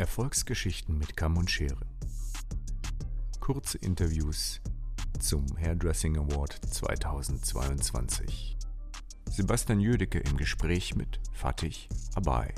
[0.00, 1.76] Erfolgsgeschichten mit Kamm und Schere.
[3.38, 4.62] Kurze Interviews
[5.18, 8.56] zum Hairdressing Award 2022.
[9.30, 11.76] Sebastian Jödecke im Gespräch mit Fatih
[12.14, 12.54] Abai.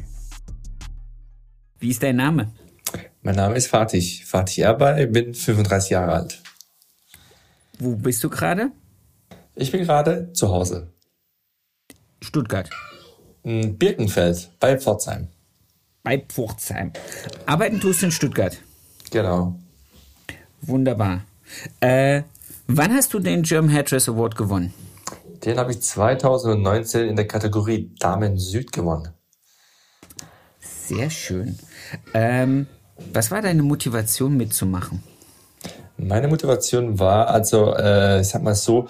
[1.81, 2.53] Wie ist dein Name?
[3.23, 4.23] Mein Name ist Fatih.
[4.25, 6.41] Fatih Abai, bin 35 Jahre alt.
[7.81, 8.71] Wo bist du gerade?
[9.57, 10.93] Ich bin gerade zu Hause.
[12.21, 12.71] Stuttgart.
[13.43, 15.29] Birkenfeld bei Pforzheim.
[16.03, 16.93] Bei Pforzheim.
[17.47, 18.59] Arbeiten tust du in Stuttgart.
[19.11, 19.55] Genau.
[20.63, 21.23] Wunderbar.
[21.81, 22.23] Äh,
[22.67, 24.75] wann hast du den German Hairdress Award gewonnen?
[25.45, 29.09] Den habe ich 2019 in der Kategorie Damen Süd gewonnen.
[30.61, 31.59] Sehr schön.
[32.15, 32.67] Ähm,
[33.13, 35.03] was war deine Motivation mitzumachen?
[35.97, 38.89] Meine Motivation war also, äh, ich sag mal so,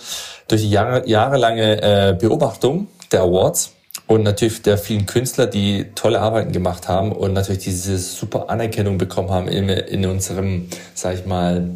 [0.49, 3.74] durch die Jahre, jahrelange äh, Beobachtung der Awards
[4.12, 8.98] und natürlich der vielen Künstler, die tolle Arbeiten gemacht haben und natürlich diese super Anerkennung
[8.98, 11.71] bekommen haben in, in unserem, sag ich mal,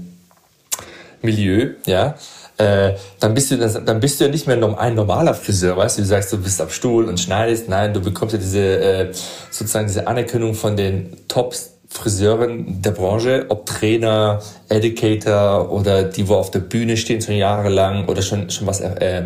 [1.23, 2.15] Milieu, ja,
[2.59, 6.03] äh, dann bist du dann bist du ja nicht mehr ein normaler Friseur, weißt du,
[6.03, 9.13] du sagst, du bist am Stuhl und schneidest, nein, du bekommst ja diese äh,
[9.51, 16.35] sozusagen diese Anerkennung von den Tops Friseuren der Branche, ob Trainer, Educator oder die, wo
[16.35, 19.23] auf der Bühne stehen schon jahrelang oder schon schon was äh,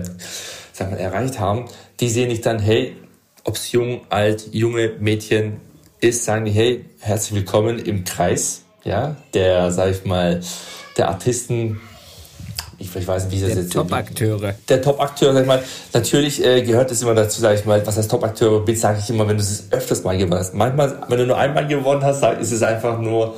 [0.80, 1.66] sag mal, erreicht haben,
[2.00, 2.96] die sehen nicht dann, hey,
[3.44, 5.60] ob's jung, alt, junge Mädchen
[6.00, 10.40] ist, sagen die, hey, herzlich willkommen im Kreis, ja, der, sag ich mal,
[10.96, 11.80] der Artisten,
[12.78, 14.54] ich, ich weiß nicht, wie das der jetzt Top-Akteure.
[14.70, 15.62] Der Top-Akteur, sag ich mal.
[15.92, 19.10] Natürlich äh, gehört es immer dazu, sag ich mal, was heißt Top-Akteure bist, sage ich
[19.10, 20.54] immer, wenn du es öfters mal gewonnen hast.
[20.54, 23.34] Manchmal, wenn du nur einmal gewonnen hast, ist es einfach nur,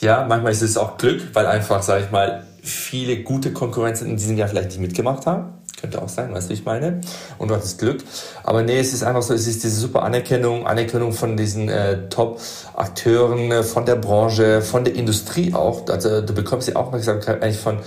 [0.00, 4.16] ja, manchmal ist es auch Glück, weil einfach, sag ich mal, viele gute Konkurrenzen in
[4.16, 5.54] diesem Jahr vielleicht nicht mitgemacht haben.
[5.80, 7.00] Könnte auch sein, weißt du, ich meine?
[7.38, 8.04] Und du hattest Glück.
[8.44, 12.08] Aber nee, es ist einfach so, es ist diese super Anerkennung, Anerkennung von diesen äh,
[12.10, 15.88] Top-Akteuren, äh, von der Branche, von der Industrie auch.
[15.88, 17.78] Also du bekommst ja Aufmerksamkeit eigentlich von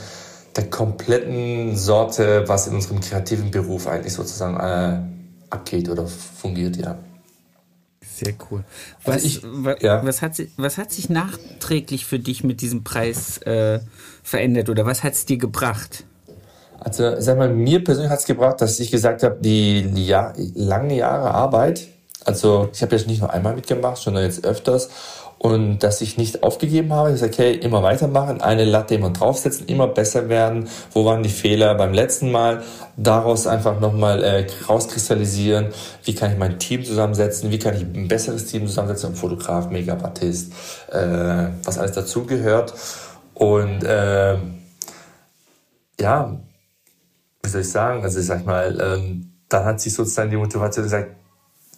[0.56, 5.00] der kompletten Sorte, was in unserem kreativen Beruf eigentlich sozusagen äh,
[5.52, 6.98] abgeht oder fungiert, ja.
[8.16, 8.64] Sehr cool.
[9.04, 10.06] Was, also ich, was, ja.
[10.06, 13.80] was, hat, was hat sich nachträglich für dich mit diesem Preis äh,
[14.22, 16.06] verändert oder was hat es dir gebracht?
[16.84, 20.98] Also, sag mal, mir persönlich hat es gebracht, dass ich gesagt habe, die Jahr, lange
[20.98, 21.88] Jahre Arbeit,
[22.26, 24.90] also ich habe jetzt nicht nur einmal mitgemacht, sondern jetzt öfters
[25.44, 27.12] und dass ich nicht aufgegeben habe.
[27.12, 30.70] Ich sage, okay, immer weitermachen, eine Latte immer draufsetzen, immer besser werden.
[30.94, 32.64] Wo waren die Fehler beim letzten Mal?
[32.96, 35.74] Daraus einfach nochmal äh, rauskristallisieren.
[36.06, 37.52] Wie kann ich mein Team zusammensetzen?
[37.52, 39.16] Wie kann ich ein besseres Team zusammensetzen?
[39.16, 40.54] Fotograf, Make-up-Artist,
[40.92, 42.74] äh, was alles dazugehört.
[43.34, 44.38] Und äh,
[46.00, 46.38] ja,
[47.44, 48.04] wie soll ich sagen?
[48.04, 51.16] Also ich sag mal, ähm, dann hat sich sozusagen die Motivation gesagt,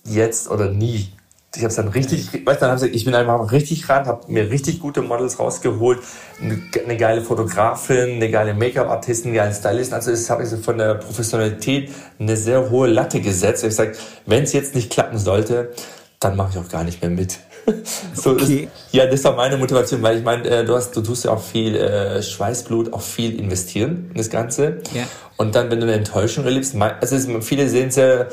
[0.04, 1.12] jetzt oder nie
[1.58, 4.32] ich habe dann richtig, weißt du, dann hab ich, ich bin einfach richtig ran, habe
[4.32, 6.00] mir richtig gute Models rausgeholt,
[6.42, 9.94] eine, eine geile Fotografin, eine geile Make-up-Artistin, einen geilen Stylist.
[9.94, 13.64] Also habe ich so von der Professionalität eine sehr hohe Latte gesetzt.
[13.64, 13.94] Ich sage,
[14.26, 15.72] wenn es jetzt nicht klappen sollte,
[16.20, 17.40] dann mache ich auch gar nicht mehr mit.
[18.14, 18.64] so okay.
[18.64, 21.32] ist, ja, das war meine Motivation, weil ich meine, äh, du hast, du tust ja
[21.32, 24.80] auch viel äh, Schweißblut, auch viel investieren in das Ganze.
[24.94, 25.04] Ja.
[25.38, 28.26] Und dann, wenn du eine Enttäuschung erlebst, also ist, viele sehen es ja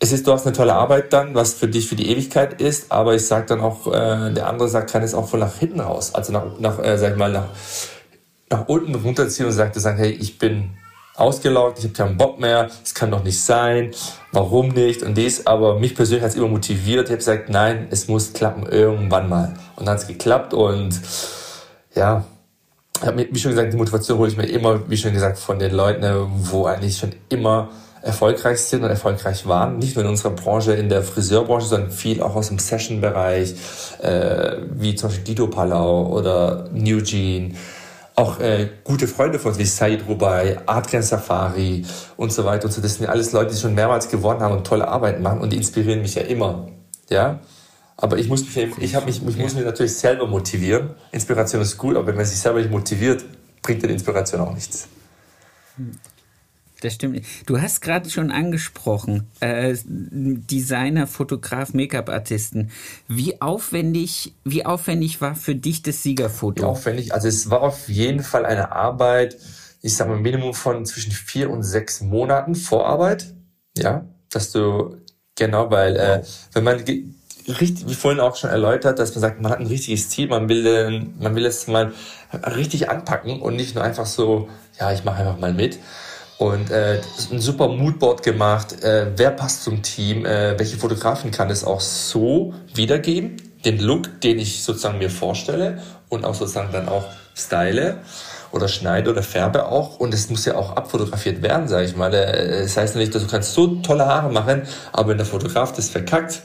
[0.00, 2.92] es ist, du hast eine tolle Arbeit dann, was für dich für die Ewigkeit ist,
[2.92, 5.80] aber ich sag dann auch, äh, der andere sagt, kann es auch von nach hinten
[5.80, 7.48] raus, also nach, nach äh, sag ich mal, nach,
[8.48, 10.70] nach unten runterziehen und sagt, sagen, hey, ich bin
[11.18, 13.90] ausgelaugt, ich habe keinen Bock mehr, es kann doch nicht sein,
[14.32, 15.02] warum nicht?
[15.02, 18.32] Und dies, aber mich persönlich hat es immer motiviert, ich habe gesagt, nein, es muss
[18.32, 18.66] klappen.
[18.66, 19.54] Irgendwann mal.
[19.76, 21.00] Und dann hat es geklappt und
[21.94, 22.24] ja,
[23.14, 26.04] wie schon gesagt, die Motivation hole ich mir immer, wie schon gesagt, von den Leuten,
[26.50, 27.68] wo eigentlich schon immer
[28.02, 29.78] erfolgreich sind und erfolgreich waren.
[29.78, 33.54] Nicht nur in unserer Branche, in der Friseurbranche, sondern viel auch aus dem Session-Bereich,
[34.02, 37.56] äh, wie zum Beispiel Guido Palau oder New Jean.
[38.18, 41.86] Auch äh, gute Freunde von uns wie Said Rubai, Adrian Safari
[42.16, 42.80] und so weiter und so.
[42.82, 45.56] Das sind alles Leute, die schon mehrmals gewonnen haben und tolle Arbeit machen und die
[45.56, 46.66] inspirieren mich ja immer.
[47.10, 47.38] Ja,
[47.96, 50.96] aber ich muss mich, ich mich, ich muss mich natürlich selber motivieren.
[51.12, 53.24] Inspiration ist gut, aber wenn man sich selber nicht motiviert,
[53.62, 54.88] bringt die Inspiration auch nichts.
[56.80, 57.24] Das stimmt.
[57.46, 62.70] Du hast gerade schon angesprochen, äh, Designer, Fotograf, Make-up-Artisten.
[63.08, 66.62] Wie aufwendig, wie aufwendig war für dich das Siegerfoto?
[66.62, 67.14] Wie aufwendig?
[67.14, 69.36] Also es war auf jeden Fall eine Arbeit,
[69.82, 73.34] ich sage mal Minimum von zwischen vier und sechs Monaten Vorarbeit.
[73.76, 74.96] Ja, dass du
[75.34, 76.22] genau, weil äh,
[76.52, 76.76] wenn man
[77.48, 80.48] richtig, wie vorhin auch schon erläutert, dass man sagt, man hat ein richtiges Ziel, man
[80.48, 81.92] will, man will es mal
[82.32, 84.48] richtig anpacken und nicht nur einfach so,
[84.78, 85.78] ja, ich mache einfach mal mit.
[86.38, 87.00] Und äh,
[87.32, 88.82] ein super Moodboard gemacht.
[88.84, 90.24] Äh, wer passt zum Team?
[90.24, 93.36] Äh, welche Fotografen kann es auch so wiedergeben?
[93.64, 97.04] den Look, den ich sozusagen mir vorstelle und auch sozusagen dann auch
[97.34, 97.98] style
[98.50, 102.12] oder schneide oder färbe auch und es muss ja auch abfotografiert werden, sage ich mal.
[102.14, 104.62] Äh, das heißt nicht, dass du kannst so tolle Haare machen,
[104.92, 106.42] aber wenn der Fotograf das verkackt,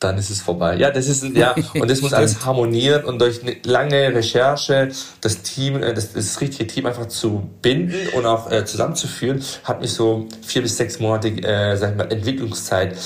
[0.00, 0.76] dann ist es vorbei.
[0.76, 4.88] Ja, das ist ja und das muss alles harmonieren und durch eine lange Recherche
[5.20, 9.82] das Team, äh, das, das richtige Team einfach zu binden und auch äh, zusammenzuführen, hat
[9.82, 12.96] mich so vier bis sechs Monate, äh, sag ich mal, Entwicklungszeit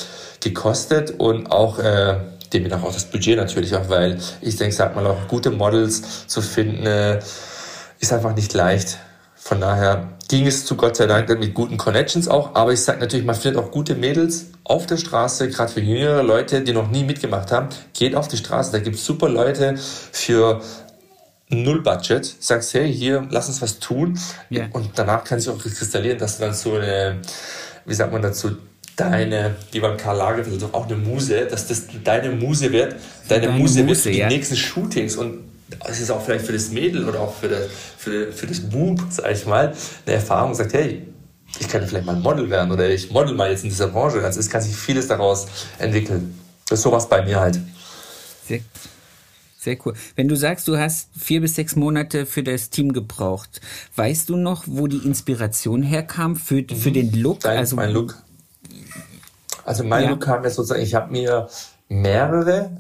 [0.41, 2.17] gekostet und auch äh,
[2.53, 6.41] demnach auch das Budget natürlich auch, weil ich denke, sag mal auch gute Models zu
[6.41, 7.19] finden äh,
[7.99, 8.99] ist einfach nicht leicht.
[9.45, 12.55] Von daher ging es zu Gott sei Dank mit guten Connections auch.
[12.55, 16.23] Aber ich sage natürlich, man findet auch gute Mädels auf der Straße, gerade für jüngere
[16.23, 17.69] Leute, die noch nie mitgemacht haben.
[17.93, 20.63] Geht auf die Straße, da gibt es super Leute für
[21.51, 22.25] null Budget.
[22.41, 24.19] Sagst, hey, hier, lass uns was tun.
[24.51, 24.69] Yeah.
[24.73, 27.21] Und danach kann sich auch kristallieren, dass du dann so eine,
[27.85, 28.57] wie sagt man dazu,
[28.97, 32.97] deine, wie beim Karl Lagerfeld, also auch eine Muse, dass das deine Muse wird,
[33.29, 34.27] deine, deine Muse, Muse wird für ja.
[34.27, 35.54] die nächsten Shootings und
[35.87, 39.01] es ist auch vielleicht für das Mädel oder auch für das, für, für das Bub,
[39.11, 39.75] sag ich mal,
[40.07, 41.07] eine Erfahrung, sagt, hey,
[41.59, 44.23] ich kann vielleicht mal ein Model werden oder ich model mal jetzt in dieser Branche.
[44.25, 45.47] Also es kann sich vieles daraus
[45.79, 46.39] entwickeln.
[46.69, 47.61] Das ist sowas bei mir halt.
[48.47, 48.61] Sehr,
[49.59, 49.95] sehr cool.
[50.17, 53.61] Wenn du sagst, du hast vier bis sechs Monate für das Team gebraucht,
[53.97, 56.77] weißt du noch, wo die Inspiration herkam für, mhm.
[56.77, 57.41] für den Look?
[57.41, 58.17] Dein, also mein Look.
[59.65, 60.11] Also mein ja.
[60.11, 61.49] Look kam ja sozusagen, ich habe mir
[61.89, 62.71] mehrere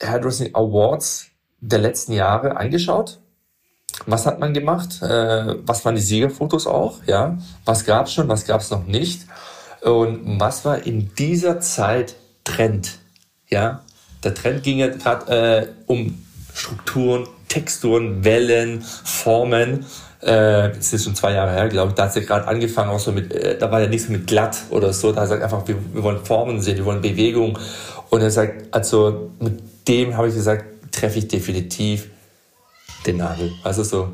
[0.00, 1.28] äh, Hairdressing Awards
[1.68, 3.18] der letzten Jahre eingeschaut.
[4.06, 5.02] Was hat man gemacht?
[5.02, 6.98] Äh, was waren die Siegerfotos auch?
[7.06, 8.28] Ja, was gab es schon?
[8.28, 9.26] Was gab es noch nicht?
[9.82, 12.98] Und was war in dieser Zeit Trend?
[13.48, 13.82] Ja,
[14.22, 16.22] der Trend ging ja gerade äh, um
[16.52, 19.86] Strukturen, Texturen, Wellen, Formen.
[20.22, 21.94] Äh, ist schon zwei Jahre her, glaube ich.
[21.94, 24.58] Da hat ja gerade angefangen, auch so mit, äh, da war ja nichts mit glatt
[24.70, 25.12] oder so.
[25.12, 27.58] Da sagt einfach, wir, wir wollen Formen sehen, wir wollen Bewegung.
[28.10, 30.64] Und er sagt, also mit dem habe ich gesagt,
[30.96, 32.08] treffe ich definitiv
[33.06, 33.52] den Nagel.
[33.62, 34.12] Also so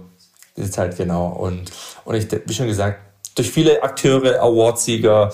[0.57, 1.29] diese Zeit genau.
[1.29, 1.71] Und,
[2.05, 3.01] und ich, wie schon gesagt,
[3.35, 5.33] durch viele Akteure, Awardsieger,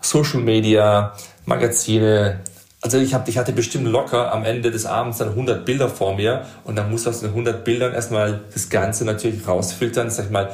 [0.00, 1.14] Social Media,
[1.44, 2.40] Magazine,
[2.82, 6.14] also ich, hab, ich hatte bestimmt locker am Ende des Abends dann 100 Bilder vor
[6.14, 10.10] mir und dann muss aus den 100 Bildern erstmal das Ganze natürlich rausfiltern.
[10.10, 10.52] Sag ich mal,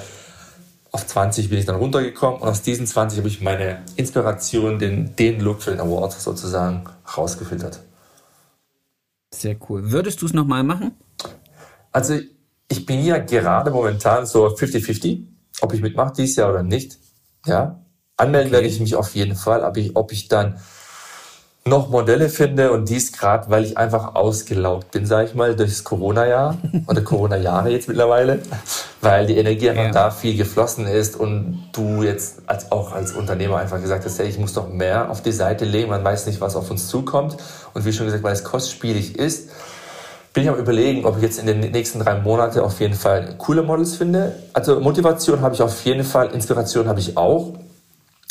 [0.92, 5.16] auf 20 bin ich dann runtergekommen und aus diesen 20 habe ich meine Inspiration, den,
[5.16, 6.84] den Look für den Award sozusagen
[7.16, 7.80] rausgefiltert.
[9.42, 9.90] Sehr cool.
[9.90, 10.92] Würdest du es nochmal machen?
[11.90, 12.14] Also
[12.68, 15.24] ich bin ja gerade momentan so 50-50,
[15.62, 17.00] ob ich mitmache dieses Jahr oder nicht.
[17.44, 17.84] Ja,
[18.16, 18.54] anmelden okay.
[18.54, 20.60] werde ich mich auf jeden Fall, aber ich, ob ich dann
[21.64, 25.70] noch Modelle finde und dies gerade, weil ich einfach ausgelaugt bin, sage ich mal, durch
[25.70, 26.56] das Corona-Jahr
[26.86, 28.42] oder Corona-Jahre jetzt mittlerweile,
[29.02, 29.90] weil die Energie einfach ja.
[29.90, 34.28] da viel geflossen ist und du jetzt als, auch als Unternehmer einfach gesagt hast, hey,
[34.28, 37.36] ich muss doch mehr auf die Seite legen, man weiß nicht, was auf uns zukommt
[37.74, 39.50] und wie schon gesagt, weil es kostspielig ist,
[40.32, 43.34] bin ich am überlegen, ob ich jetzt in den nächsten drei Monaten auf jeden Fall
[43.38, 44.36] coole Models finde.
[44.52, 47.54] Also Motivation habe ich auf jeden Fall, Inspiration habe ich auch,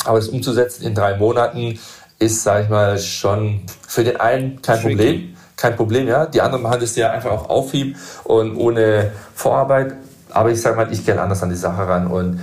[0.06, 1.78] aber das umzusetzen in drei Monaten
[2.18, 4.80] ist, sag ich mal, schon für den einen kein.
[4.80, 5.36] Problem.
[5.54, 6.26] Kein Problem, ja.
[6.26, 9.94] Die anderen machen das ja einfach auch aufhieb und ohne Vorarbeit.
[10.34, 12.40] Aber ich sag mal, ich gehe anders an die Sache ran und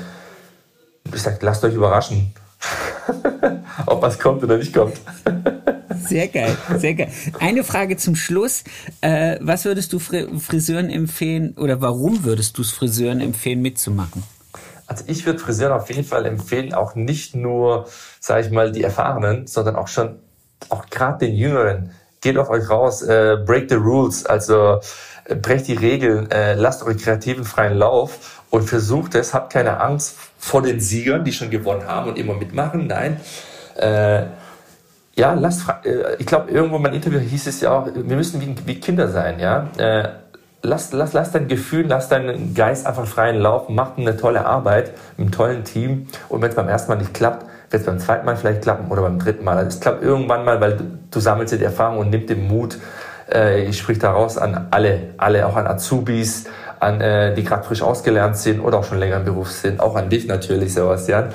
[1.14, 2.34] ich sag, lasst euch überraschen,
[3.86, 5.00] ob was kommt oder nicht kommt.
[6.06, 7.12] Sehr geil, sehr geil.
[7.40, 8.64] Eine Frage zum Schluss.
[9.02, 14.24] Äh, was würdest du Friseuren empfehlen oder warum würdest du es Friseuren empfehlen, mitzumachen?
[14.88, 17.88] Also ich würde Friseuren auf jeden Fall empfehlen, auch nicht nur,
[18.20, 20.20] sage ich mal, die Erfahrenen, sondern auch schon,
[20.70, 21.92] auch gerade den Jüngeren.
[22.22, 24.80] Geht auf euch raus, äh, break the rules, also
[25.26, 29.80] äh, brecht die Regeln, äh, lasst eure kreativen freien Lauf und versucht es, habt keine
[29.80, 32.88] Angst vor den Siegern, die schon gewonnen haben und immer mitmachen.
[32.88, 33.22] Nein,
[33.76, 34.24] äh,
[35.16, 38.42] ja, lasst, äh, ich glaube, irgendwo in meinem Interview hieß es ja auch, wir müssen
[38.42, 39.70] wie, wie Kinder sein, ja.
[39.78, 40.10] Äh,
[40.62, 44.94] lass, lass, lass dein Gefühl, lass deinen Geist einfach freien Lauf, mach eine tolle Arbeit
[45.18, 46.08] mit einem tollen Team.
[46.30, 48.92] Und wenn es beim ersten Mal nicht klappt, wird es beim zweiten Mal vielleicht klappen
[48.92, 49.66] oder beim dritten Mal.
[49.66, 52.78] Es klappt irgendwann mal, weil du, du sammelst dir die Erfahrung und nimmst den Mut.
[53.32, 56.46] Äh, ich sprich daraus an alle, alle, auch an Azubis,
[56.80, 59.96] an äh, die gerade frisch ausgelernt sind oder auch schon länger im Beruf sind, auch
[59.96, 61.30] an dich natürlich, Sebastian.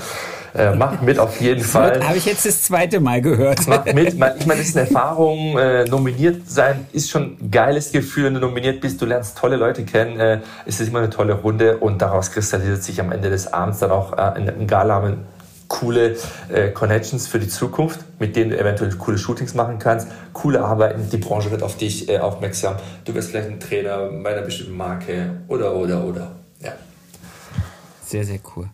[0.56, 2.06] Äh, macht mit auf jeden Fall.
[2.06, 3.66] Habe ich jetzt das zweite Mal gehört.
[3.66, 4.14] Macht mit.
[4.14, 5.58] Ich meine, das ist eine Erfahrung.
[5.58, 9.02] Äh, nominiert sein ist schon ein geiles Gefühl, wenn du nominiert bist.
[9.02, 10.20] Du lernst tolle Leute kennen.
[10.20, 13.80] Äh, es ist immer eine tolle Runde und daraus kristallisiert sich am Ende des Abends
[13.80, 15.26] dann auch äh, in, in Galamen
[15.68, 16.16] coole
[16.48, 21.08] äh, Connections für die Zukunft, mit denen du eventuell coole Shootings machen kannst, coole Arbeiten,
[21.10, 22.76] die Branche wird auf dich äh, aufmerksam.
[23.04, 26.32] Du wirst vielleicht ein Trainer bei einer bestimmten Marke oder, oder, oder.
[26.60, 26.72] Ja.
[28.04, 28.68] Sehr, sehr cool.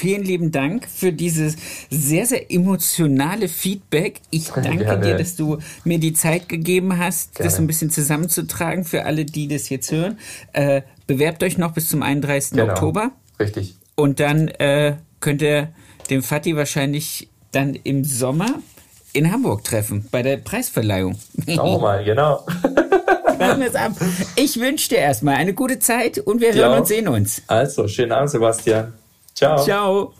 [0.00, 1.56] Vielen lieben Dank für dieses
[1.90, 4.22] sehr, sehr emotionale Feedback.
[4.30, 5.04] Ich danke Gerne.
[5.04, 7.50] dir, dass du mir die Zeit gegeben hast, Gerne.
[7.50, 10.18] das ein bisschen zusammenzutragen für alle, die das jetzt hören.
[10.54, 12.52] Äh, bewerbt euch noch bis zum 31.
[12.52, 12.72] Genau.
[12.72, 13.10] Oktober.
[13.38, 13.74] Richtig.
[13.94, 15.68] Und dann äh, könnt ihr
[16.10, 18.60] den Fatih wahrscheinlich dann im Sommer
[19.12, 21.18] in Hamburg treffen, bei der Preisverleihung.
[21.48, 22.46] Schauen wir mal, genau.
[23.38, 23.92] Warten wir ab.
[24.36, 27.42] Ich wünsche dir erstmal eine gute Zeit und wir hören und sehen uns.
[27.46, 28.92] Also, schönen Abend, Sebastian.
[29.34, 29.64] Ciao.
[29.64, 30.12] Ciao.